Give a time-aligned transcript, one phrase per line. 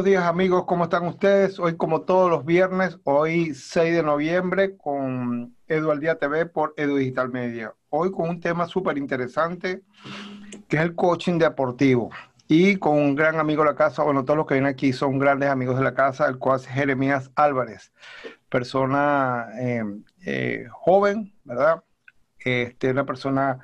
[0.00, 1.58] Buenos días amigos, ¿cómo están ustedes?
[1.58, 6.72] Hoy como todos los viernes, hoy 6 de noviembre con Edu al Día TV por
[6.78, 7.74] Edu Digital Media.
[7.90, 9.82] Hoy con un tema súper interesante
[10.68, 12.08] que es el coaching deportivo.
[12.48, 15.18] Y con un gran amigo de la casa, bueno, todos los que vienen aquí son
[15.18, 17.92] grandes amigos de la casa, el cual es Jeremías Álvarez,
[18.48, 19.84] persona eh,
[20.24, 21.84] eh, joven, ¿verdad?
[22.38, 23.58] Este, una persona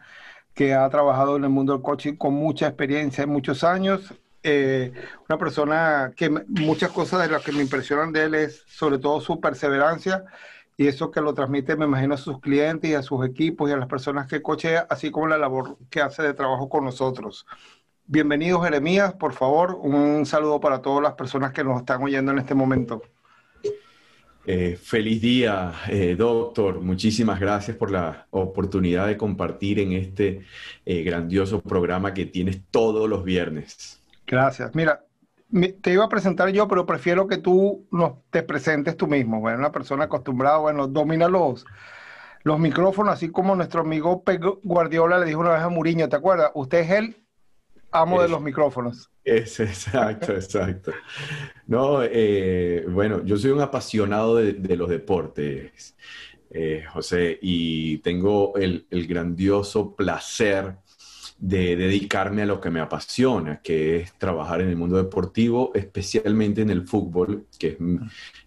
[0.53, 4.13] que ha trabajado en el mundo del coaching con mucha experiencia, muchos años,
[4.49, 4.93] eh,
[5.29, 9.21] una persona que muchas cosas de las que me impresionan de él es sobre todo
[9.21, 10.25] su perseverancia
[10.77, 13.73] y eso que lo transmite, me imagino, a sus clientes y a sus equipos y
[13.73, 17.45] a las personas que cochea, así como la labor que hace de trabajo con nosotros.
[18.07, 22.39] Bienvenido, Jeremías, por favor, un saludo para todas las personas que nos están oyendo en
[22.39, 23.03] este momento.
[24.47, 26.81] Eh, feliz día, eh, doctor.
[26.81, 30.43] Muchísimas gracias por la oportunidad de compartir en este
[30.85, 34.06] grandioso programa que tienes todos los viernes.
[34.27, 34.75] Gracias.
[34.75, 35.05] Mira,
[35.81, 39.41] te iba a presentar yo, pero prefiero que tú nos, te presentes tú mismo.
[39.41, 41.65] Bueno, una persona acostumbrada, bueno, domina los,
[42.43, 46.17] los micrófonos, así como nuestro amigo Pep Guardiola le dijo una vez a Muriño, ¿te
[46.17, 46.51] acuerdas?
[46.55, 47.17] Usted es el
[47.93, 49.11] amo de los micrófonos.
[49.25, 50.93] Es exacto, exacto.
[51.67, 55.97] No, eh, bueno, yo soy un apasionado de, los deportes,
[56.51, 60.77] eh, José, y tengo el, el grandioso placer
[61.39, 66.63] de dedicarme a lo que me apasiona, que es trabajar en el mundo deportivo, especialmente
[66.63, 67.77] en el fútbol, que es,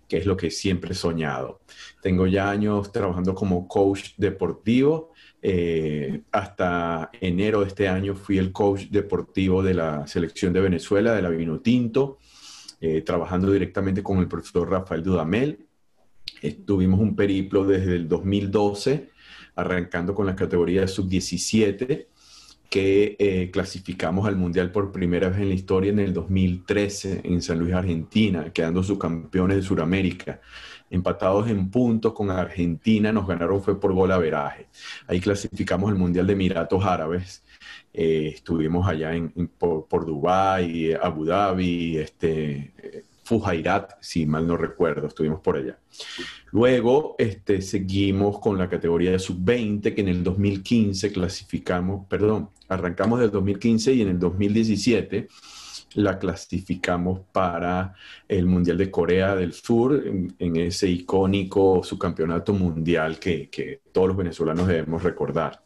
[0.07, 1.61] que es lo que siempre he soñado.
[2.01, 5.11] Tengo ya años trabajando como coach deportivo.
[5.41, 11.13] Eh, hasta enero de este año fui el coach deportivo de la selección de Venezuela,
[11.13, 12.17] de la Vino Tinto,
[12.81, 15.67] eh, trabajando directamente con el profesor Rafael Dudamel.
[16.65, 19.09] Tuvimos un periplo desde el 2012,
[19.55, 22.08] arrancando con la categoría de sub-17
[22.69, 27.41] que eh, clasificamos al Mundial por primera vez en la historia en el 2013 en
[27.41, 30.39] San Luis, Argentina, quedando subcampeones de Sudamérica.
[30.91, 34.67] Empatados en puntos con Argentina, nos ganaron fue por gol a veraje.
[35.07, 37.43] Ahí clasificamos el Mundial de Emiratos Árabes.
[37.93, 42.73] Eh, estuvimos allá en, por, por Dubái, Abu Dhabi, este,
[43.29, 45.77] Fujairat, si mal no recuerdo, estuvimos por allá.
[46.51, 53.19] Luego este, seguimos con la categoría de sub-20, que en el 2015 clasificamos, perdón, arrancamos
[53.19, 55.27] del 2015 y en el 2017
[55.93, 57.93] la clasificamos para
[58.27, 64.67] el Mundial de Corea del Sur, en, ese icónico subcampeonato mundial que, todos los venezolanos
[64.67, 65.63] debemos recordar.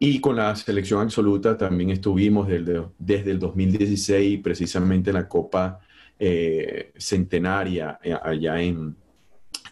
[0.00, 5.78] Y con la selección absoluta también estuvimos desde el 2016, precisamente en la Copa
[6.18, 8.96] eh, centenaria eh, allá en,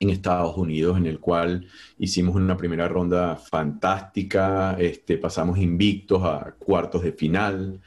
[0.01, 1.67] en, Estados Unidos, en el cual
[1.99, 7.81] hicimos una primera ronda fantástica, este, pasamos invictos a cuartos de final.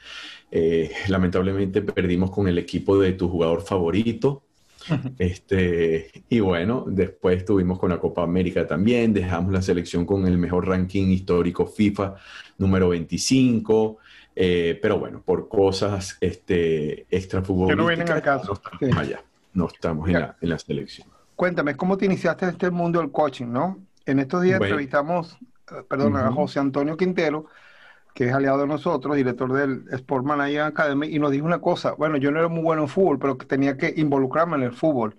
[0.50, 4.44] Eh, lamentablemente perdimos con el equipo de tu jugador favorito.
[5.18, 10.38] Este, y bueno, después estuvimos con la Copa América también, dejamos la selección con el
[10.38, 12.14] mejor ranking histórico FIFA
[12.58, 13.98] número 25.
[14.36, 18.46] Eh, pero bueno, por cosas este, extra Que no vienen al caso.
[18.48, 21.08] No estamos allá, no estamos en la, en la, selección.
[21.36, 23.78] Cuéntame, ¿cómo te iniciaste en este mundo del coaching, no?
[24.06, 25.36] En estos días entrevistamos,
[25.70, 27.46] eh, perdón, a José Antonio Quintero,
[28.14, 31.92] que es aliado de nosotros, director del Sport Manager Academy, y nos dijo una cosa,
[31.92, 34.72] bueno, yo no era muy bueno en fútbol, pero que tenía que involucrarme en el
[34.72, 35.16] fútbol.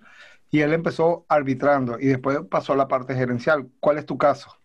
[0.50, 3.68] Y él empezó arbitrando y después pasó a la parte gerencial.
[3.80, 4.61] ¿Cuál es tu caso?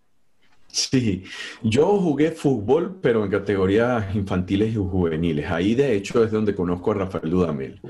[0.70, 1.24] Sí,
[1.64, 5.50] yo jugué fútbol, pero en categorías infantiles y juveniles.
[5.50, 7.82] Ahí, de hecho, es donde conozco a Rafael Dudamel.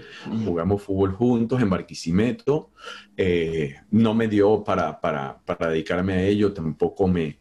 [0.45, 2.71] Jugamos fútbol juntos en Barquisimeto.
[3.17, 7.39] Eh, no me dio para, para, para, dedicarme a ello, tampoco me,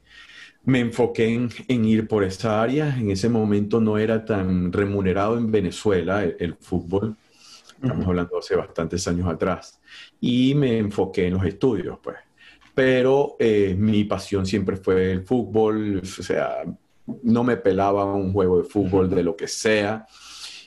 [0.65, 2.97] me enfoqué en, en, ir por esa área.
[2.99, 7.17] En ese momento no era tan remunerado en Venezuela el, el fútbol.
[7.81, 9.81] Estamos hablando hace bastantes años atrás.
[10.21, 12.17] Y me enfoqué en los estudios, pues
[12.77, 16.63] pero eh, mi pasión siempre fue el fútbol, o sea,
[17.23, 20.05] no me pelaba un juego de fútbol de lo que sea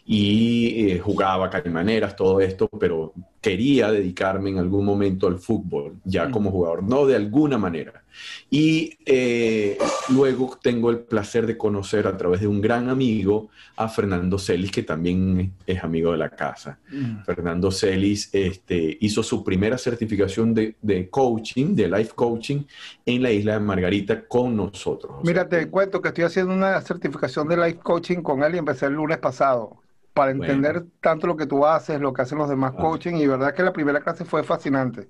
[0.08, 6.30] y eh, jugaba maneras, todo esto, pero quería dedicarme en algún momento al fútbol, ya
[6.30, 8.04] como jugador, no de alguna manera.
[8.50, 9.78] Y eh,
[10.10, 14.72] luego tengo el placer de conocer a través de un gran amigo a Fernando Celis,
[14.72, 16.80] que también es amigo de la casa.
[16.92, 17.24] Mm.
[17.24, 22.64] Fernando Celis este, hizo su primera certificación de, de, coaching, de life coaching,
[23.06, 25.14] en la isla de Margarita con nosotros.
[25.24, 28.88] Mira, te cuento que estoy haciendo una certificación de life coaching con él y empecé
[28.88, 29.78] el lunes pasado
[30.20, 32.82] para entender tanto lo que tú haces, lo que hacen los demás ah.
[32.82, 35.08] coaching, y verdad que la primera clase fue fascinante.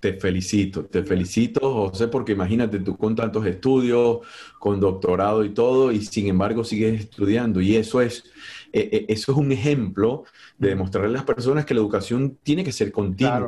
[0.00, 4.18] Te felicito, te felicito, José, porque imagínate tú con tantos estudios,
[4.58, 7.60] con doctorado y todo, y sin embargo sigues estudiando.
[7.60, 8.24] Y eso es,
[8.72, 10.24] eh, eh, eso es un ejemplo
[10.56, 13.46] de demostrarle a las personas que la educación tiene que ser continua.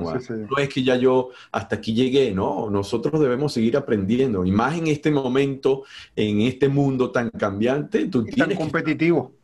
[0.49, 4.45] No es que ya yo hasta aquí llegué, no, nosotros debemos seguir aprendiendo.
[4.45, 5.83] Y más en este momento,
[6.15, 9.40] en este mundo tan cambiante, tú y tan competitivo.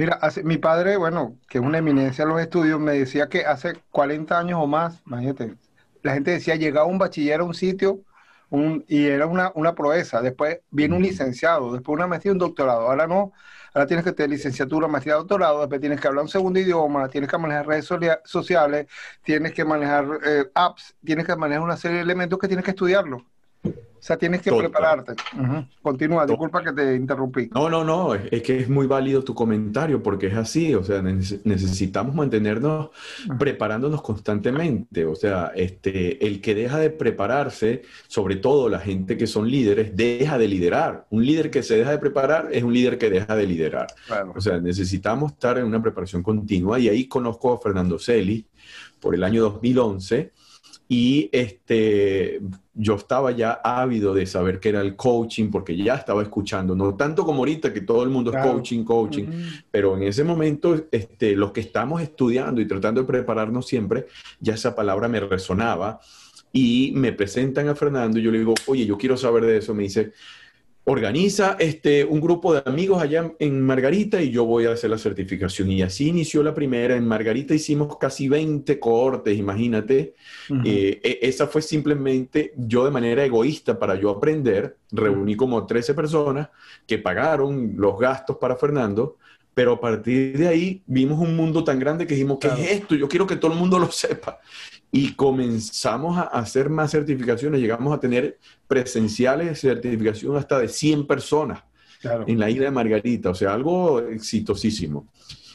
[0.00, 3.74] Mira, mi padre, bueno, que es una eminencia en los estudios, me decía que hace
[3.90, 5.56] 40 años o más, imagínate,
[6.02, 8.00] la gente decía, llegaba un bachiller a un sitio
[8.88, 10.22] y era una, una proeza.
[10.22, 12.88] Después viene un licenciado, después una maestría y un doctorado.
[12.88, 13.32] Ahora no,
[13.74, 17.28] ahora tienes que tener licenciatura, maestría, doctorado, después tienes que hablar un segundo idioma, tienes
[17.30, 17.86] que manejar redes
[18.24, 18.86] sociales,
[19.22, 22.70] tienes que manejar eh, apps, tienes que manejar una serie de elementos que tienes que
[22.72, 23.29] estudiarlo.
[24.00, 25.12] O sea, tienes que prepararte.
[25.82, 27.50] Continúa, disculpa que te interrumpí.
[27.52, 31.02] No, no, no, es, que es muy válido tu comentario porque es así, o sea,
[31.02, 32.88] necesitamos mantenernos
[33.38, 39.26] preparándonos constantemente, o sea, este, el que deja de prepararse, sobre todo la gente que
[39.26, 41.06] son líderes, deja de liderar.
[41.10, 43.88] Un líder que se deja de preparar es un líder que deja de liderar.
[44.34, 48.46] O sea, necesitamos estar en una preparación continua y ahí conozco a Fernando Celi
[48.98, 50.32] por el año 2011
[50.92, 52.40] y este,
[52.74, 56.96] yo estaba ya ávido de saber qué era el coaching porque ya estaba escuchando, no
[56.96, 59.26] tanto como ahorita que todo el mundo es coaching, coaching,
[59.70, 64.08] pero en ese momento este, los que estamos estudiando y tratando de prepararnos siempre,
[64.40, 66.00] ya esa palabra me resonaba
[66.52, 69.72] y me presentan a Fernando y yo le digo, oye, yo quiero saber de eso.
[69.72, 70.12] Me dice,
[70.84, 74.98] organiza este, un grupo de amigos allá en Margarita y yo voy a hacer la
[74.98, 75.70] certificación.
[75.70, 76.96] Y así inició la primera.
[76.96, 80.14] En Margarita hicimos casi 20 cohortes, imagínate.
[80.64, 84.76] Eh, e, esa fue simplemente yo de manera egoísta para yo aprender.
[84.90, 86.48] Reuní como 13 personas
[86.86, 89.16] que pagaron los gastos para Fernando.
[89.52, 92.94] Pero a partir de ahí vimos un mundo tan grande que dijimos, ¿qué es esto?
[92.94, 94.40] Yo quiero que todo el mundo lo sepa
[94.92, 101.06] y comenzamos a hacer más certificaciones, llegamos a tener presenciales de certificación hasta de 100
[101.06, 101.62] personas
[102.26, 105.08] en la isla de Margarita, o sea, algo exitosísimo.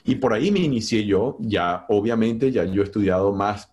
[0.06, 3.72] Y por ahí me inicié yo, ya obviamente ya yo he estudiado más,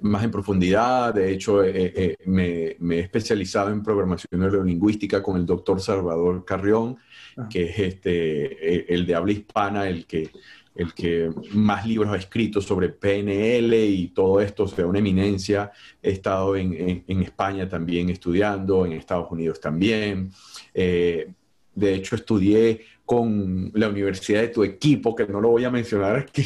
[0.00, 5.46] más en profundidad, de hecho eh, eh, me, he especializado en programación neurolingüística con el
[5.46, 6.98] doctor Salvador Carrión,
[7.38, 7.48] ah.
[7.48, 10.30] que es este, el de habla hispana, el que
[10.74, 15.70] el que más libros ha escrito sobre PNL y todo esto, o sea, una eminencia.
[16.02, 20.30] He estado en, España también estudiando, en Estados Unidos también.
[20.72, 21.30] Eh,
[21.74, 26.16] de hecho, estudié con la universidad de tu equipo, que no lo voy a mencionar
[26.28, 26.44] aquí.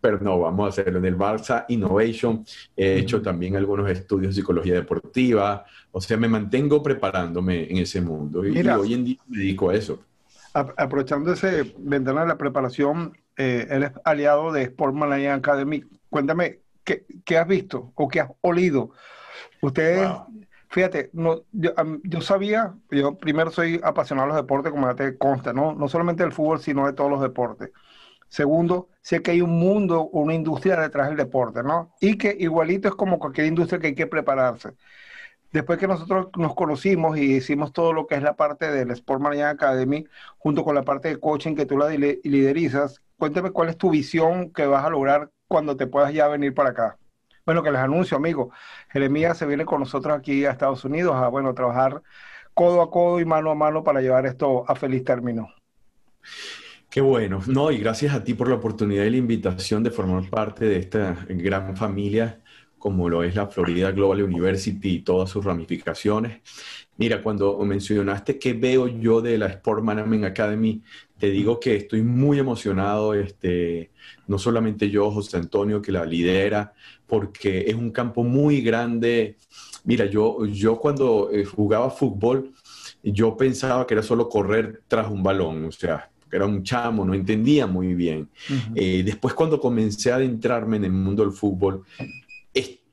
[0.00, 2.44] Pero no, vamos a hacerlo en el Barça Innovation.
[2.76, 5.64] He hecho también algunos estudios de psicología deportiva.
[5.92, 8.44] O sea, me mantengo preparándome en ese mundo.
[8.46, 10.00] y hoy en día me dedico a eso
[10.54, 15.84] aprovechando ese ventana de la preparación, eh, él es aliado de Sport Malayan Academy.
[16.08, 18.90] Cuéntame, ¿qué, ¿qué, has visto o qué has olido?
[19.62, 20.08] Ustedes,
[20.68, 21.72] fíjate, no, yo,
[22.04, 25.74] yo, sabía, yo primero soy apasionado de los deportes, como ya te consta, ¿no?
[25.74, 27.70] No solamente del fútbol, sino de todos los deportes.
[28.28, 31.94] Segundo, sé que hay un mundo, una industria detrás del deporte, ¿no?
[32.00, 34.74] Y que igualito es como cualquier industria que hay que prepararse
[35.52, 39.20] después que nosotros nos conocimos y hicimos todo lo que es la parte del Sport
[39.20, 40.06] Marine Academy,
[40.38, 44.52] junto con la parte de coaching que tú la liderizas, cuéntame cuál es tu visión
[44.52, 46.98] que vas a lograr cuando te puedas ya venir para acá.
[47.44, 48.50] Bueno, que les anuncio, amigo,
[48.90, 52.02] Jeremías se viene con nosotros aquí a Estados Unidos a, bueno, trabajar
[52.54, 55.48] codo a codo y mano a mano para llevar esto a feliz término.
[56.90, 60.28] Qué bueno, no, y gracias a ti por la oportunidad y la invitación de formar
[60.28, 62.40] parte de esta gran familia
[62.80, 66.40] como lo es la Florida Global University y todas sus ramificaciones.
[66.96, 70.82] Mira, cuando mencionaste qué veo yo de la Sport Management Academy,
[71.18, 73.90] te digo que estoy muy emocionado, este,
[74.26, 76.72] no solamente yo, José Antonio, que la lidera,
[77.06, 79.36] porque es un campo muy grande.
[79.84, 82.52] Mira, yo, yo cuando eh, jugaba fútbol,
[83.02, 87.04] yo pensaba que era solo correr tras un balón, o sea, que era un chamo,
[87.04, 88.28] no entendía muy bien.
[88.74, 91.84] Eh, después cuando comencé a adentrarme en el mundo del fútbol,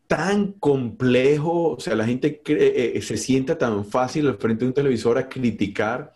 [0.08, 4.70] tan complejo, o sea, la gente eh, eh, se sienta tan fácil al frente de
[4.70, 6.14] un televisor a criticar,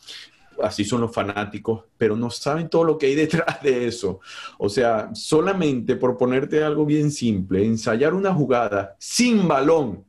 [0.63, 4.21] así son los fanáticos, pero no saben todo lo que hay detrás de eso.
[4.57, 10.05] O sea, solamente por ponerte algo bien simple, ensayar una jugada sin balón,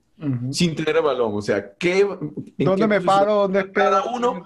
[0.53, 2.07] sin tener balón, o sea, ¿qué,
[2.57, 3.35] ¿dónde me paro?
[3.35, 3.73] ¿Dónde espero?
[3.75, 4.45] Cada uno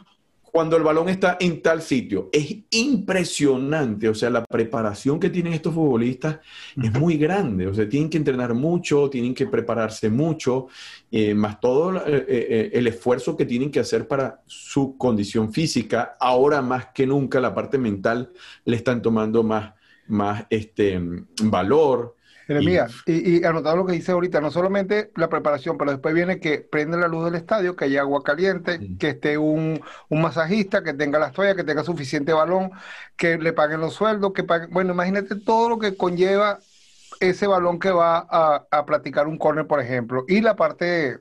[0.57, 2.31] cuando el balón está en tal sitio.
[2.33, 6.39] Es impresionante, o sea, la preparación que tienen estos futbolistas
[6.83, 10.69] es muy grande, o sea, tienen que entrenar mucho, tienen que prepararse mucho,
[11.11, 16.17] eh, más todo eh, eh, el esfuerzo que tienen que hacer para su condición física.
[16.19, 18.33] Ahora más que nunca la parte mental
[18.65, 19.75] le están tomando más,
[20.07, 20.99] más este,
[21.43, 22.16] valor.
[22.47, 26.39] Jeremías, y, y, anotado lo que dice ahorita, no solamente la preparación, pero después viene
[26.39, 30.95] que prende la luz del estadio, que haya agua caliente, que esté un, masajista, que
[30.95, 32.71] tenga las toallas, que tenga suficiente balón,
[33.17, 36.61] que le paguen los sueldos, que paguen, bueno, imagínate todo lo que conlleva
[37.19, 41.19] ese balón que va a, a practicar un corner, por ejemplo, y la parte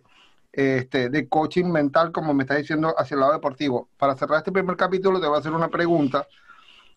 [0.55, 3.89] este, de coaching mental, como me está diciendo, hacia el lado deportivo.
[3.97, 6.27] Para cerrar este primer capítulo, te voy a hacer una pregunta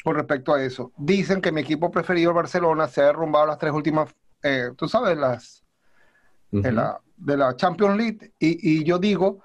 [0.09, 0.91] con respecto a eso.
[0.97, 4.09] Dicen que mi equipo preferido, Barcelona, se ha derrumbado las tres últimas,
[4.43, 5.63] eh, tú sabes, las
[6.51, 8.33] de, la, de la Champions League.
[8.39, 9.41] Y, y, yo digo,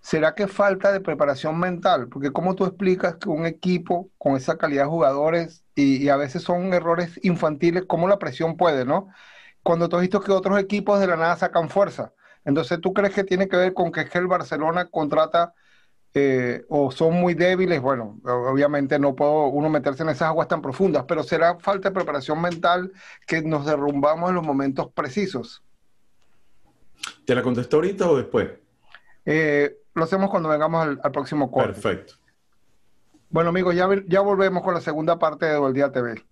[0.00, 2.08] ¿será que falta de preparación mental?
[2.08, 6.16] Porque ¿cómo tú explicas que un equipo con esa calidad de jugadores y, y a
[6.18, 9.08] veces son errores infantiles, cómo la presión puede, ¿no?
[9.62, 12.12] Cuando tú has visto que otros equipos de la nada sacan fuerza.
[12.44, 15.54] Entonces, ¿tú crees que tiene que ver con que es que el Barcelona contrata
[16.14, 20.60] eh, o son muy débiles, bueno, obviamente no puedo uno meterse en esas aguas tan
[20.60, 22.92] profundas, pero será falta de preparación mental
[23.26, 25.62] que nos derrumbamos en los momentos precisos.
[27.24, 28.50] ¿Te la contestó ahorita o después?
[29.24, 31.72] Eh, lo hacemos cuando vengamos al, próximo corte.
[31.72, 32.14] Perfecto.
[33.30, 36.22] Bueno, amigos, ya, ya volvemos con la segunda parte de Día TV.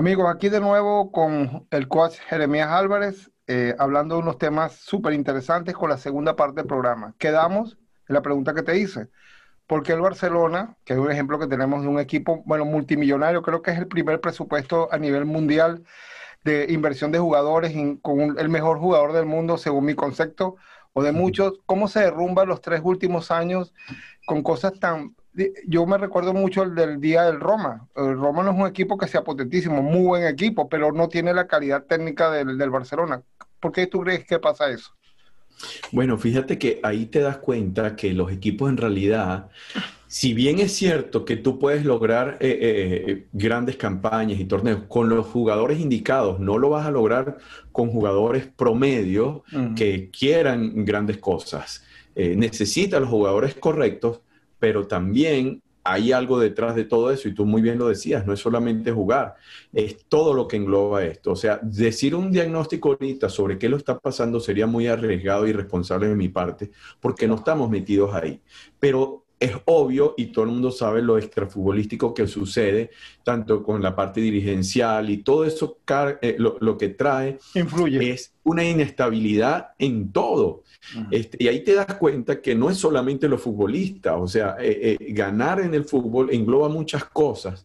[0.00, 5.12] Amigos, aquí de nuevo con el coach Jeremías Álvarez, eh, hablando de unos temas súper
[5.12, 7.14] interesantes con la segunda parte del programa.
[7.18, 7.76] Quedamos
[8.08, 9.08] en la pregunta que te hice.
[9.66, 13.42] ¿Por qué el Barcelona, que es un ejemplo que tenemos de un equipo, bueno, multimillonario,
[13.42, 15.84] creo que es el primer presupuesto a nivel mundial
[16.44, 20.56] de inversión de jugadores, con el mejor jugador del mundo, según mi concepto,
[20.94, 23.74] o de muchos, cómo se derrumba los tres últimos años
[24.24, 25.14] con cosas tan
[25.66, 27.88] yo me recuerdo mucho el del día del Roma.
[27.94, 31.32] El Roma no es un equipo que sea potentísimo, muy buen equipo, pero no tiene
[31.32, 33.22] la calidad técnica del, del Barcelona.
[33.60, 34.90] ¿Por qué tú crees que pasa eso?
[35.92, 39.50] Bueno, fíjate que ahí te das cuenta que los equipos en realidad,
[40.06, 45.08] si bien es cierto que tú puedes lograr eh, eh, grandes campañas y torneos con
[45.08, 47.38] los jugadores indicados, no lo vas a lograr
[47.72, 49.44] con jugadores promedio
[49.76, 51.84] que quieran grandes cosas.
[52.14, 54.20] Eh, necesita los jugadores correctos
[54.60, 58.32] pero también hay algo detrás de todo eso y tú muy bien lo decías, no
[58.34, 59.34] es solamente jugar,
[59.72, 61.32] es todo lo que engloba esto.
[61.32, 65.50] O sea, decir un diagnóstico ahorita sobre qué lo está pasando sería muy arriesgado y
[65.50, 68.40] irresponsable de mi parte porque no estamos metidos ahí.
[68.78, 72.90] Pero es obvio y todo el mundo sabe lo extrafutbolístico que sucede,
[73.24, 75.78] tanto con la parte dirigencial y todo eso
[76.20, 78.10] eh, lo, que trae Influye.
[78.10, 80.62] es una inestabilidad en todo.
[81.10, 84.96] Este, y ahí te das cuenta que no es solamente lo futbolista, o sea, eh,
[85.00, 87.64] eh, ganar en el fútbol engloba muchas cosas.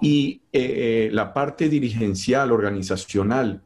[0.00, 3.62] Y eh, la parte dirigencial, organizacional,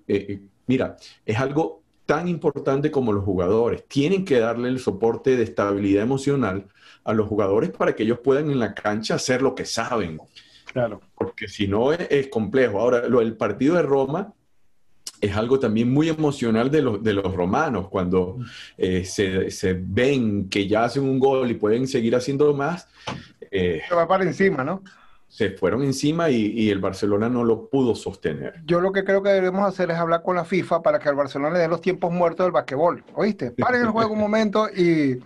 [0.66, 3.84] mira, es algo tan importante como los jugadores.
[3.88, 6.66] Tienen que darle el soporte de estabilidad emocional
[7.04, 10.18] a los jugadores para que ellos puedan en la cancha hacer lo que saben.
[10.72, 11.00] Claro.
[11.16, 12.80] Porque si no es, es complejo.
[12.80, 14.32] Ahora, lo, el partido de Roma
[15.20, 18.38] es algo también muy emocional de, los, de los romanos, cuando
[18.76, 22.88] eh, se, se, ven que ya hacen un gol y pueden seguir haciendo más.
[23.50, 24.82] Eh, se va para encima, ¿no?
[25.28, 28.62] Se fueron encima y, y, el Barcelona no lo pudo sostener.
[28.64, 31.14] Yo lo que creo que debemos hacer es hablar con la FIFA para que al
[31.14, 33.04] Barcelona le den los tiempos muertos del basquetbol.
[33.14, 33.52] ¿Oíste?
[33.52, 35.20] Paren el juego un momento y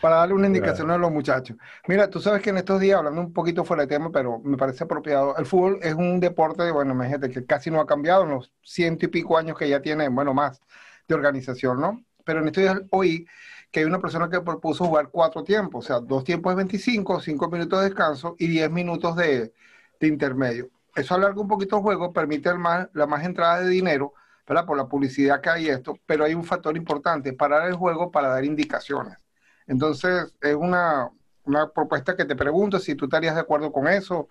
[0.00, 1.56] para darle una indicación a los muchachos.
[1.86, 4.56] Mira, tú sabes que en estos días, hablando un poquito fuera de tema, pero me
[4.56, 8.30] parece apropiado, el fútbol es un deporte, bueno, imagínate que casi no ha cambiado en
[8.30, 10.60] los ciento y pico años que ya tiene, bueno, más
[11.06, 12.04] de organización, ¿no?
[12.24, 13.26] Pero en estos días oí
[13.70, 17.20] que hay una persona que propuso jugar cuatro tiempos, o sea, dos tiempos de 25,
[17.20, 19.52] cinco minutos de descanso y diez minutos de,
[20.00, 20.70] de intermedio.
[20.94, 24.14] Eso alarga un poquito el juego, permite el más, la más entrada de dinero,
[24.46, 24.66] ¿verdad?
[24.66, 28.28] Por la publicidad que hay esto, pero hay un factor importante, parar el juego para
[28.28, 29.27] dar indicaciones.
[29.68, 31.08] Entonces, es una,
[31.44, 34.28] una propuesta que te pregunto si tú estarías de acuerdo con eso,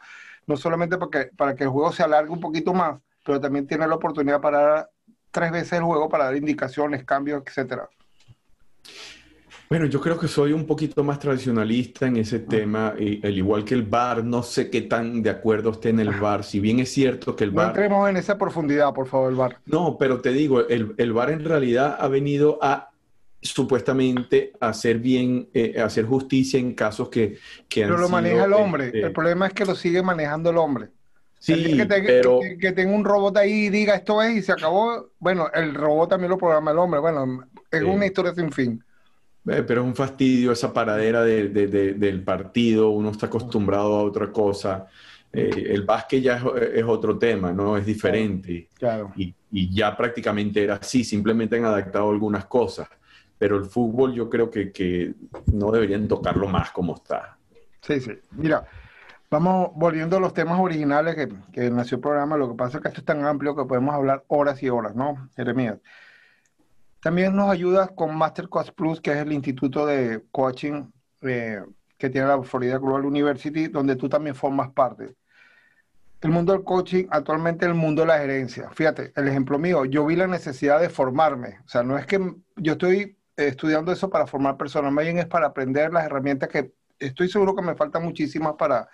[0.48, 3.88] no solamente porque, para que el juego se alargue un poquito más, pero también tiene
[3.88, 4.90] la oportunidad para dar
[5.32, 7.88] tres veces el juego para dar indicaciones, cambios, etcétera.
[9.70, 12.50] Bueno, yo creo que soy un poquito más tradicionalista en ese ah.
[12.50, 16.00] tema, y, al igual que el bar, no sé qué tan de acuerdo esté en
[16.00, 17.66] el bar, si bien es cierto que el bar...
[17.66, 19.58] No entremos en esa profundidad, por favor, el bar.
[19.66, 22.92] No, pero te digo, el, el bar en realidad ha venido a
[23.42, 28.88] supuestamente hacer bien, eh, hacer justicia en casos que, que Pero lo maneja el hombre.
[28.88, 30.90] Este el problema es que lo sigue manejando el hombre.
[31.40, 32.40] Sí, que, pero...
[32.60, 35.12] que, tenga un robot ahí y diga esto es y se acabó.
[35.20, 37.00] Bueno, el robot también lo programa el hombre.
[37.00, 38.84] Bueno, es una historia sin fin.
[39.48, 42.90] Eh, pero es un fastidio esa paradera del partido.
[42.90, 44.88] Uno está acostumbrado a otra cosa.
[45.32, 46.42] Eh, el básquet ya
[46.74, 47.78] es, otro tema, ¿no?
[47.78, 48.70] Es diferente.
[48.74, 49.14] Claro.
[49.16, 51.04] Y, y, ya prácticamente era así.
[51.04, 52.88] Simplemente han adaptado algunas cosas
[53.38, 55.14] pero el fútbol yo creo que, que
[55.54, 57.38] no deberían tocarlo más como está.
[57.82, 58.12] Sí, sí.
[58.32, 58.66] Mira,
[59.30, 62.38] vamos volviendo a los temas originales que, que, nació el programa.
[62.38, 64.96] Lo que pasa es que esto es tan amplio que podemos hablar horas y horas,
[64.96, 65.78] ¿no, Jeremías?
[67.02, 70.90] También nos ayuda con Masterclass Plus, que es el instituto de coaching
[71.22, 71.62] eh,
[71.98, 75.16] que tiene la Florida Global University, donde tú también formas parte.
[76.22, 78.70] El mundo del coaching, actualmente el mundo de la gerencia.
[78.72, 81.60] Fíjate, el ejemplo mío, yo vi la necesidad de formarme.
[81.66, 82.20] O sea, no es que
[82.56, 86.74] yo estoy estudiando eso para formar personas, más bien es para aprender las herramientas que
[87.00, 88.90] estoy seguro que me faltan muchísimas para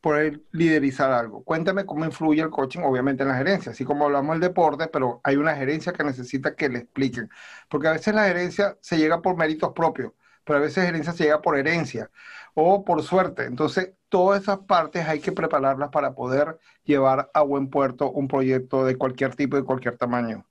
[0.00, 1.42] poder liderizar algo.
[1.44, 5.20] Cuéntame cómo influye el coaching, obviamente, en la gerencia, así como hablamos del deporte, pero
[5.24, 7.30] hay una gerencia que necesita que le expliquen,
[7.70, 10.12] porque a veces la gerencia se llega por méritos propios,
[10.44, 12.10] pero a veces la gerencia se llega por herencia
[12.54, 13.44] o por suerte.
[13.46, 18.84] Entonces, todas esas partes hay que prepararlas para poder llevar a buen puerto un proyecto
[18.84, 20.46] de cualquier tipo y cualquier tamaño.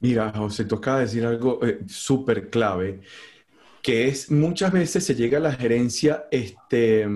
[0.00, 3.00] Mira, José, toca decir algo eh, súper clave,
[3.82, 7.06] que es muchas veces se llega a la gerencia este,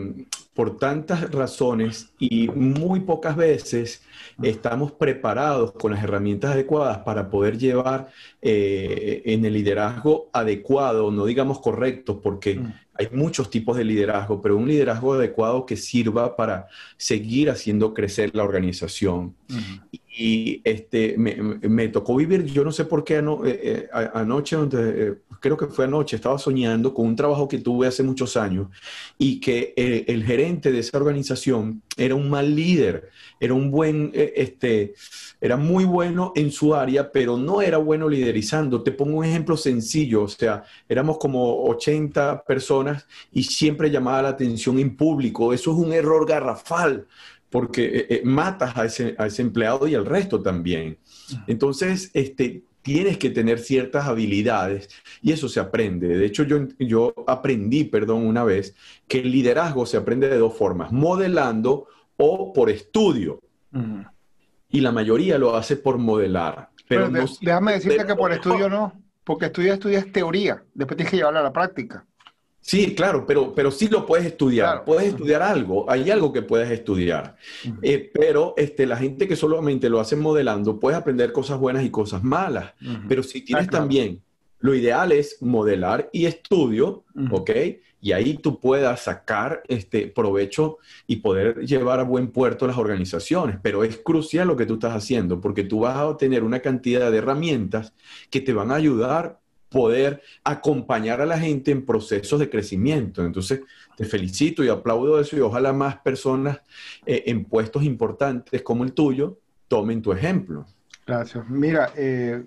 [0.55, 4.03] por tantas razones y muy pocas veces
[4.43, 8.09] estamos preparados con las herramientas adecuadas para poder llevar
[8.41, 12.75] eh, en el liderazgo adecuado, no digamos correcto, porque mm.
[12.95, 16.67] hay muchos tipos de liderazgo, pero un liderazgo adecuado que sirva para
[16.97, 19.35] seguir haciendo crecer la organización.
[20.15, 25.57] Y este, me, tocó vivir, yo no sé por qué eh, eh, anoche, donde, creo
[25.57, 28.69] que fue anoche, estaba soñando con un trabajo que tuve hace muchos años
[29.17, 33.09] y que el gerente de esa organización era un mal líder,
[33.41, 34.95] era un buen, este,
[35.41, 38.83] era muy bueno en su área, pero no era bueno liderizando.
[38.83, 44.29] Te pongo un ejemplo sencillo, o sea, éramos como 80 personas y siempre llamaba la
[44.29, 45.53] atención en público.
[45.53, 47.07] Eso es un error garrafal
[47.53, 50.99] porque eh, eh, matas a ese, a ese, empleado y al resto también.
[51.47, 54.89] Entonces, este, tienes que tener ciertas habilidades
[55.21, 56.09] y eso se aprende.
[56.09, 58.75] De hecho, yo, yo aprendí, perdón, una vez,
[59.07, 63.41] que el liderazgo se aprende de dos formas, modelando o por estudio.
[64.71, 66.71] Y la mayoría lo hace por modelar.
[66.89, 67.11] Pero,
[67.41, 71.45] déjame decirte que por estudio no, porque estudio estudias teoría, después tienes que llevarla a
[71.45, 72.07] la práctica.
[72.63, 74.85] Sí, claro, pero, pero sí lo puedes estudiar.
[74.85, 77.37] Puedes estudiar algo, hay algo que puedes estudiar.
[77.83, 81.91] Eh, pero este, la gente que solamente lo hace modelando, puedes aprender cosas buenas y
[81.91, 82.73] cosas malas.
[83.09, 84.23] Pero si tienes ah, también,
[84.61, 87.51] lo ideal es modelar y estudio, ¿ok?
[88.01, 93.59] Y ahí tú puedas sacar este provecho y poder llevar a buen puerto las organizaciones.
[93.61, 97.11] Pero es crucial lo que tú estás haciendo, porque tú vas a obtener una cantidad
[97.11, 97.93] de herramientas
[98.31, 99.42] que te van a ayudar
[99.73, 103.25] poder acompañar a la gente en procesos de crecimiento.
[103.25, 103.61] Entonces,
[103.97, 106.61] te felicito y aplaudo eso y ojalá más personas
[107.07, 110.67] eh, en puestos importantes como el tuyo tomen tu ejemplo.
[111.07, 111.49] Gracias.
[111.49, 112.45] Mira, eh,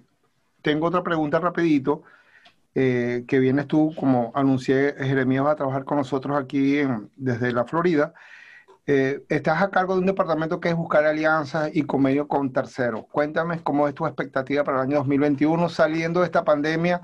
[0.62, 2.04] tengo otra pregunta rapidito,
[2.74, 6.82] eh, que vienes tú, como anuncié, Jeremías va a trabajar con nosotros aquí
[7.16, 8.14] desde la Florida.
[8.86, 13.06] Estás a cargo de un departamento que es buscar alianzas y convenio con terceros.
[13.12, 17.02] Cuéntame cómo es tu expectativa para el año 2021 saliendo de esta pandemia,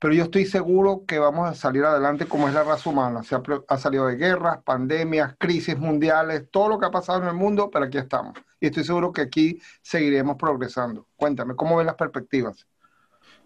[0.00, 3.22] pero yo estoy seguro que vamos a salir adelante como es la raza humana.
[3.22, 7.34] Se ha, salido de guerras, pandemias, crisis mundiales, todo lo que ha pasado en el
[7.34, 8.34] mundo, pero aquí estamos.
[8.58, 11.06] Y estoy seguro que aquí seguiremos progresando.
[11.16, 12.66] Cuéntame, ¿cómo ven las perspectivas?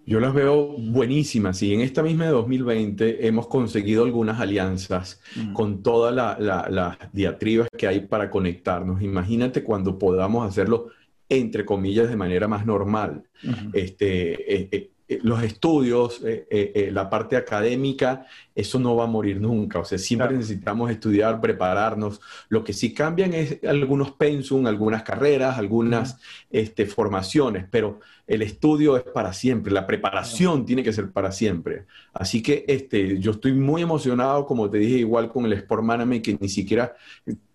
[0.07, 5.21] Yo las veo buenísimas y en esta misma de 2020 hemos conseguido algunas alianzas
[5.55, 9.03] con todas las diatribas que hay para conectarnos.
[9.03, 10.89] Imagínate cuando podamos hacerlo
[11.29, 13.25] entre comillas de manera más normal.
[13.73, 19.07] este, eh, eh, eh, los estudios, eh, eh, la parte académica, eso no va a
[19.07, 19.79] morir nunca.
[19.81, 22.21] O sea, siempre necesitamos estudiar, prepararnos.
[22.49, 26.19] Lo que sí cambian es algunos pensum, algunas carreras, algunas
[26.51, 31.85] este, formaciones, pero el estudio es para siempre, la preparación tiene que ser para siempre.
[32.13, 36.25] Así que este, yo estoy muy emocionado, como te dije, igual con el Sport Management,
[36.25, 36.95] que ni siquiera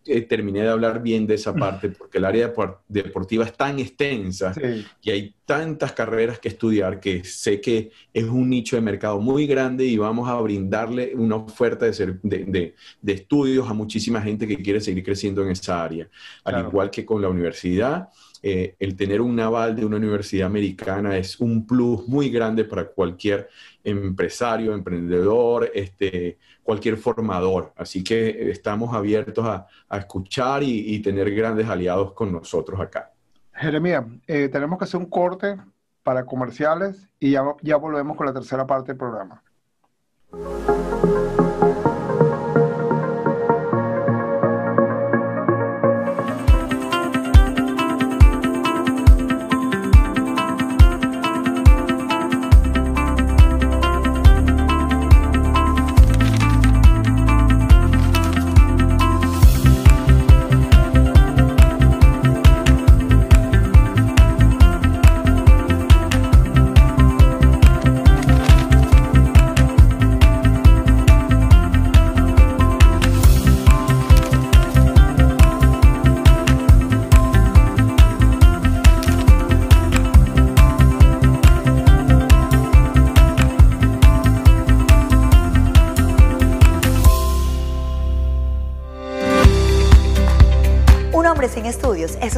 [0.06, 2.52] eh, terminé de hablar bien de esa parte, porque el área
[2.88, 4.54] deportiva es tan extensa
[5.02, 9.46] y hay tantas carreras que estudiar que sé que es un nicho de mercado muy
[9.46, 14.82] grande y vamos a brindarle una oferta de, de, estudios a muchísima gente que quiere
[14.82, 16.08] seguir creciendo en esa área.
[16.44, 18.10] Al igual que con la universidad,
[18.42, 22.86] eh, el tener un aval de una universidad americana es un plus muy grande para
[22.86, 23.50] cualquier
[23.84, 27.74] empresario, emprendedor, este, cualquier formador.
[27.76, 33.12] Así que estamos abiertos a, escuchar y, tener grandes aliados con nosotros acá.
[33.54, 35.58] Jeremías, eh, tenemos que hacer un corte
[36.04, 39.44] para comerciales y ya, ya volvemos con la tercera parte del programa.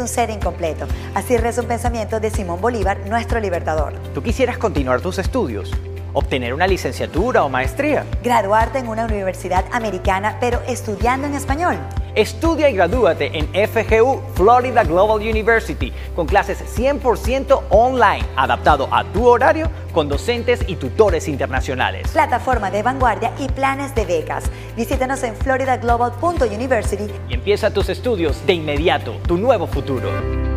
[0.02, 0.86] Un ser incompleto.
[1.16, 3.94] Así reza un pensamiento de Simón Bolívar, nuestro libertador.
[4.14, 5.72] ¿Tú quisieras continuar tus estudios?
[6.14, 8.06] obtener una licenciatura o maestría.
[8.24, 11.78] Graduarte en una universidad americana, pero estudiando en español.
[12.16, 19.28] Estudia y gradúate en FGU Florida Global University con clases 100% online, adaptado a tu
[19.28, 22.10] horario con docentes y tutores internacionales.
[22.12, 24.44] Plataforma de vanguardia y planes de becas.
[24.76, 30.51] Visítanos en floridaglobal.university y empieza tus estudios de inmediato, tu nuevo futuro.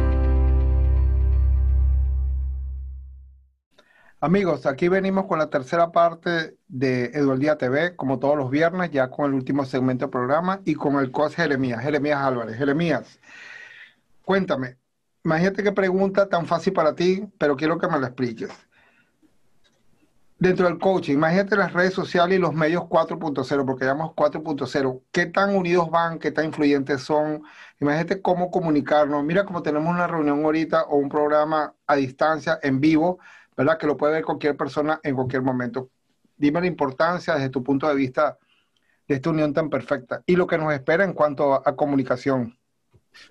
[4.24, 9.10] Amigos, aquí venimos con la tercera parte de Eduardía TV, como todos los viernes, ya
[9.10, 12.56] con el último segmento del programa y con el coach Jeremías, Jeremías Álvarez.
[12.56, 13.20] Jeremías,
[14.24, 14.78] cuéntame,
[15.26, 18.48] imagínate qué pregunta tan fácil para ti, pero quiero que me la expliques.
[20.38, 25.26] Dentro del coaching, imagínate las redes sociales y los medios 4.0, porque llamamos 4.0, ¿qué
[25.26, 26.18] tan unidos van?
[26.18, 27.42] ¿Qué tan influyentes son?
[27.78, 29.22] Imagínate cómo comunicarnos.
[29.22, 33.18] Mira, como tenemos una reunión ahorita o un programa a distancia, en vivo,
[33.56, 33.78] ¿verdad?
[33.78, 35.90] Que lo puede ver cualquier persona en cualquier momento.
[36.36, 38.38] Dime la importancia desde tu punto de vista
[39.06, 42.56] de esta unión tan perfecta y lo que nos espera en cuanto a, comunicación.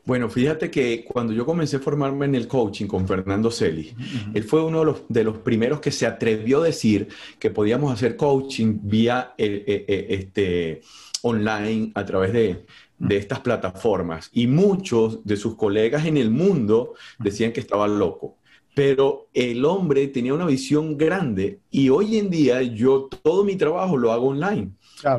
[0.05, 3.93] Bueno, fíjate que cuando yo comencé a formarme en el coaching con Fernando Celi,
[4.33, 7.91] él fue uno de los, de los, primeros que se atrevió a decir que podíamos
[7.91, 10.81] hacer coaching vía eh, eh, eh, este,
[11.23, 12.65] online a través de,
[12.97, 14.29] de estas plataformas.
[14.31, 18.37] Y muchos de sus colegas en el mundo decían que estaba loco
[18.75, 23.97] pero el hombre tenía una visión grande y hoy en día yo todo mi trabajo
[23.97, 24.71] lo hago online.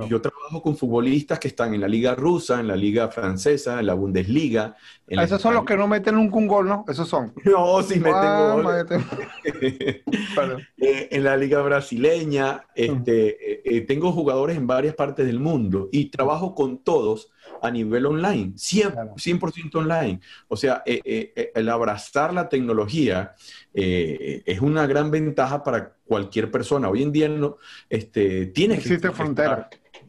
[0.09, 3.87] Yo trabajo con futbolistas que están en la liga rusa, en la liga francesa, en
[3.87, 4.77] la Bundesliga.
[5.07, 6.85] Esos son los que no meten nunca un gol, ¿no?
[6.89, 7.35] Esos son.
[7.45, 8.67] No, sí meten ah, gol.
[10.77, 15.89] Eh, en la liga brasileña, este, eh, eh, tengo jugadores en varias partes del mundo
[15.93, 17.31] y trabajo con todos
[17.65, 20.21] a nivel online, 100%, online.
[20.49, 23.35] O sea, el abrazar la tecnología
[23.73, 26.91] es una gran ventaja para cualquier persona.
[26.91, 27.57] Hoy en día no
[27.89, 29.67] este, tienes no existen fronteras.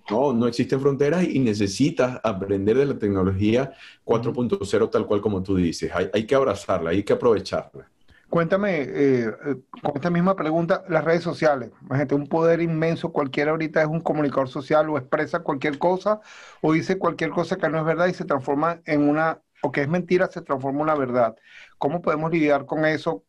[0.09, 5.55] No, no existen fronteras y necesitas aprender de la tecnología 4.0 tal cual como tú
[5.55, 5.91] dices.
[6.13, 7.89] Hay, que abrazarla, hay que aprovecharla.
[8.35, 11.71] Cuéntame, eh, eh, con esta misma pregunta, las redes sociales.
[11.83, 16.19] Imagínate, un poder inmenso, cualquiera ahorita es un comunicador social o expresa cualquier cosa
[16.59, 19.83] o dice cualquier cosa que no es verdad y se transforma en una, o que
[19.83, 21.37] es mentira, se transforma en una verdad.
[21.77, 23.23] ¿Cómo podemos lidiar con eso?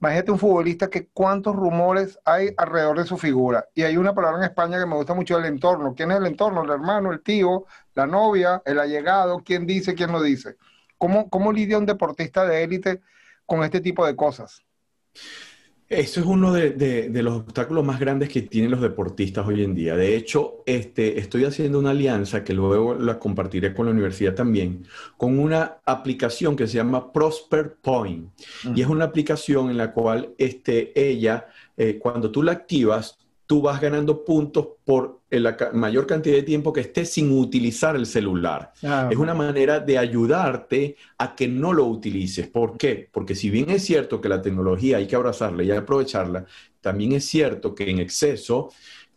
[0.00, 3.68] Imagínate un futbolista que cuántos rumores hay alrededor de su figura.
[3.72, 5.94] Y hay una palabra en España que me gusta mucho, el entorno.
[5.94, 6.64] ¿Quién es el entorno?
[6.64, 10.56] El hermano, el tío, la novia, el allegado, quién dice, quién lo dice.
[10.98, 13.00] ¿Cómo, cómo lidia un deportista de élite
[13.50, 14.64] con este tipo de cosas?
[15.88, 19.96] Eso es uno de, los obstáculos más grandes que tienen los deportistas hoy en día.
[19.96, 24.86] De hecho, este, estoy haciendo una alianza que luego la compartiré con la universidad también,
[25.16, 28.30] con una aplicación que se llama Prosper Point.
[28.72, 33.62] Y es una aplicación en la cual este, ella, eh, cuando tú la activas, tú
[33.62, 38.72] vas ganando puntos por la mayor cantidad de tiempo que estés sin utilizar el celular.
[38.82, 42.48] Ah, es una manera de ayudarte a que no lo utilices.
[42.48, 43.08] ¿Por qué?
[43.12, 46.46] Porque si bien es cierto que la tecnología hay que abrazarla y aprovecharla,
[46.80, 48.70] también es cierto que en exceso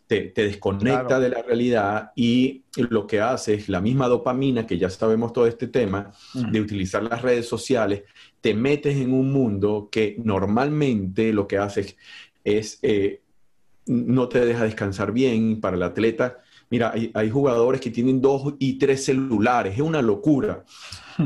[0.06, 4.90] te, desconecta de la realidad y lo que hace es la misma dopamina, que ya
[4.90, 8.02] sabemos todo este tema, de utilizar las redes sociales,
[8.40, 11.96] te metes en un mundo que normalmente lo que hace
[12.44, 12.78] es...
[12.82, 13.20] Eh,
[13.86, 16.38] no te deja descansar bien para el atleta.
[16.70, 20.64] Mira, hay, jugadores que tienen dos y tres celulares, es una locura.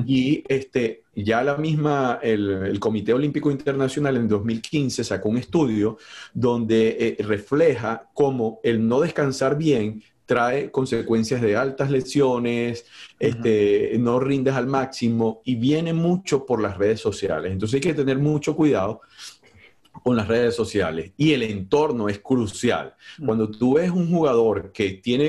[0.07, 5.97] Y este, ya la misma, el, Comité Olímpico Internacional en 2015 sacó un estudio
[6.35, 12.85] donde eh, refleja cómo el no descansar bien trae consecuencias de altas lesiones,
[13.18, 17.51] este, no rindes al máximo y viene mucho por las redes sociales.
[17.51, 19.01] Entonces hay que tener mucho cuidado
[20.03, 22.95] con las redes sociales y el entorno es crucial.
[23.19, 23.27] Mm.
[23.27, 25.29] Cuando tú ves un jugador que tiene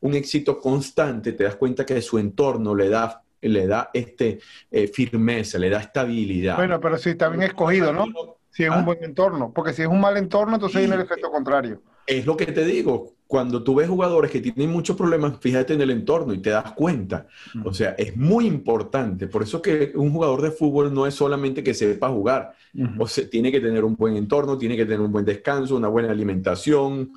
[0.00, 4.88] un éxito constante, te das cuenta que su entorno le da le da este eh,
[4.88, 6.56] firmeza, le da estabilidad.
[6.56, 8.06] Bueno, pero si está bien escogido, ¿no?
[8.50, 8.82] Si es un ¿Ah?
[8.82, 11.80] buen entorno, porque si es un mal entorno, entonces viene el efecto contrario.
[12.06, 15.82] Es lo que te digo, cuando tú ves jugadores que tienen muchos problemas, fíjate en
[15.82, 17.26] el entorno y te das cuenta.
[17.62, 19.26] O sea, es muy importante.
[19.26, 22.54] Por eso que un jugador de fútbol no es solamente que sepa jugar.
[22.98, 25.88] O sea, tiene que tener un buen entorno, tiene que tener un buen descanso, una
[25.88, 27.12] buena alimentación.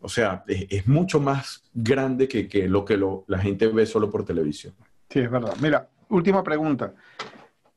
[0.00, 4.72] O sea, es, mucho más grande que, lo que la gente ve solo por televisión.
[5.10, 5.54] Sí, es verdad.
[5.60, 6.94] Mira, última pregunta.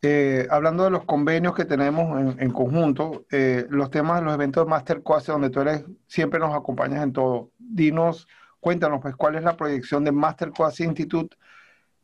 [0.01, 4.63] Eh, hablando de los convenios que tenemos en, conjunto, eh, los temas de los eventos
[4.63, 7.51] de Masterclass, donde tú eres, siempre nos acompañas en todo.
[7.69, 8.27] Dinos,
[8.59, 11.37] cuéntanos, pues, cuál es la proyección de Masterclass Institute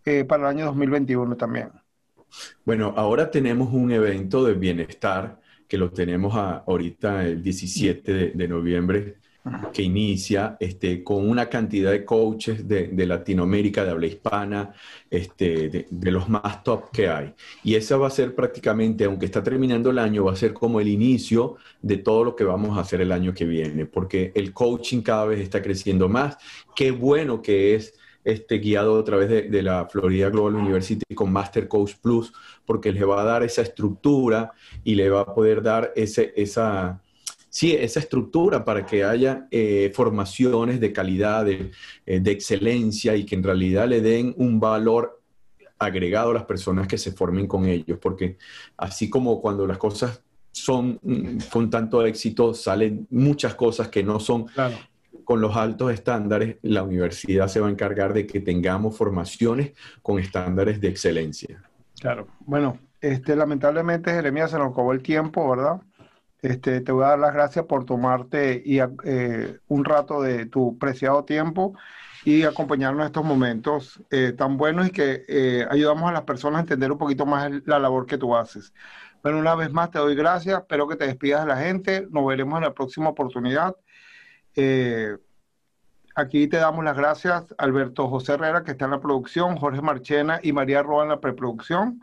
[0.05, 1.71] eh, para el año 2021 también.
[2.65, 9.17] Bueno, ahora tenemos un evento de bienestar que lo tenemos ahorita el 17 de noviembre
[9.71, 14.73] que inicia este, con una cantidad de coaches de, Latinoamérica, de habla hispana,
[15.09, 17.33] este, de, los más top que hay.
[17.63, 20.79] Y esa va a ser prácticamente, aunque está terminando el año, va a ser como
[20.79, 24.51] el inicio de todo lo que vamos a hacer el año que viene, porque el
[24.51, 26.37] coaching cada vez está creciendo más.
[26.75, 31.31] Qué bueno que es este, guiado a través de, de, la Florida Global University con
[31.31, 32.33] Master Coach Plus,
[32.65, 34.53] porque le va a dar esa estructura
[34.83, 36.99] y le va a poder dar ese, esa,
[37.55, 41.71] sí, esa estructura para que haya eh, formaciones de calidad, eh,
[42.05, 45.21] de, excelencia y que en realidad le den un valor
[45.79, 48.37] agregado a las personas que se formen con ellos, porque
[48.75, 54.19] así como cuando las cosas son mm, con tanto éxito, salen muchas cosas que no
[54.19, 54.47] son
[55.23, 60.19] con los altos estándares, la universidad se va a encargar de que tengamos formaciones con
[60.19, 61.63] estándares de excelencia.
[62.01, 65.79] Claro, bueno, este, lamentablemente Jeremías se nos acabó el tiempo, ¿verdad?
[66.45, 70.77] Este, te voy a dar las gracias por tomarte y, eh, un rato de tu
[70.77, 71.73] preciado tiempo
[72.23, 76.59] y acompañarnos en estos momentos eh, tan buenos y que eh, ayudamos a las personas
[76.59, 78.75] a entender un poquito más la labor que tú haces.
[79.23, 82.27] Bueno, una vez más te doy gracias, espero que te despidas de la gente, nos
[82.27, 83.75] veremos en la próxima oportunidad.
[86.15, 90.39] aquí te damos las gracias Alberto José Herrera, que está en la producción, Jorge Marchena
[90.43, 92.01] y María Roa en la preproducción.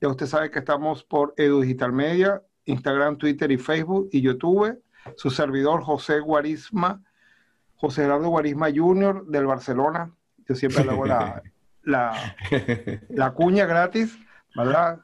[0.00, 4.80] Ya usted sabe que estamos por Edu Digital Media Instagram, Twitter y Facebook y YouTube.
[5.16, 7.02] Su servidor José Guarisma,
[7.76, 9.26] José Gerardo Guarisma Jr.
[9.26, 10.10] del Barcelona.
[10.48, 11.06] Yo siempre le hago
[11.84, 12.34] la,
[13.08, 14.18] la, cuña gratis,
[14.54, 15.00] ¿verdad?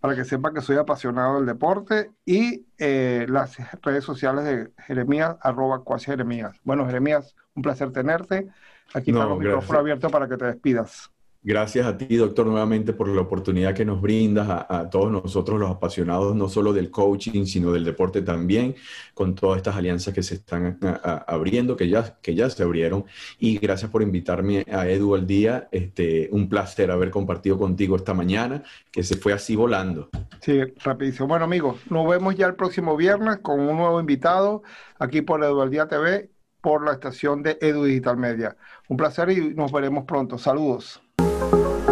[0.00, 5.36] Para que sepa que soy apasionado del deporte y eh, las redes sociales de Jeremías,
[5.40, 6.60] arroba cuasi Jeremías.
[6.64, 8.48] Bueno, Jeremías, un placer tenerte.
[8.94, 11.10] Aquí está el micrófono abierto para que te despidas.
[11.44, 15.72] Gracias a ti, doctor, nuevamente por la oportunidad que nos brindas a, todos nosotros los
[15.72, 18.76] apasionados, no solo del coaching, sino del deporte también,
[19.12, 20.78] con todas estas alianzas que se están
[21.26, 23.06] abriendo, que ya, que ya se abrieron.
[23.40, 25.68] Y gracias por invitarme a Edu al día.
[25.72, 30.10] Este, un placer haber compartido contigo esta mañana, que se fue así volando.
[30.40, 31.26] Sí, rapidísimo.
[31.26, 34.62] Bueno, amigos, nos vemos ya el próximo viernes con un nuevo invitado
[34.96, 38.56] aquí por Edu al Día TV, por la estación de Edu Digital Media.
[38.86, 40.38] Un placer y nos veremos pronto.
[40.38, 41.01] Saludos.
[41.18, 41.91] Thank you.